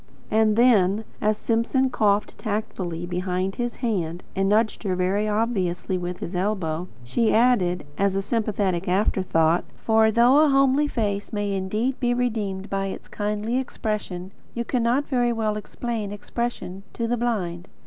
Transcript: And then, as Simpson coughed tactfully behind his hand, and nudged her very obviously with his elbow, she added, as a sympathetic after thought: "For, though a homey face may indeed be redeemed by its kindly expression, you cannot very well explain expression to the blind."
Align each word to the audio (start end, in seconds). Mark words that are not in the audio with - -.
And 0.31 0.55
then, 0.55 1.03
as 1.21 1.37
Simpson 1.37 1.91
coughed 1.91 2.35
tactfully 2.39 3.05
behind 3.05 3.53
his 3.57 3.75
hand, 3.85 4.23
and 4.35 4.49
nudged 4.49 4.81
her 4.81 4.95
very 4.95 5.27
obviously 5.27 5.95
with 5.95 6.17
his 6.21 6.35
elbow, 6.35 6.87
she 7.03 7.31
added, 7.35 7.85
as 7.99 8.15
a 8.15 8.21
sympathetic 8.23 8.87
after 8.87 9.21
thought: 9.21 9.63
"For, 9.75 10.09
though 10.09 10.39
a 10.39 10.49
homey 10.49 10.87
face 10.87 11.31
may 11.31 11.53
indeed 11.53 11.99
be 11.99 12.15
redeemed 12.15 12.67
by 12.67 12.87
its 12.87 13.07
kindly 13.09 13.59
expression, 13.59 14.31
you 14.55 14.65
cannot 14.65 15.05
very 15.05 15.31
well 15.31 15.55
explain 15.55 16.11
expression 16.11 16.81
to 16.93 17.07
the 17.07 17.15
blind." 17.15 17.67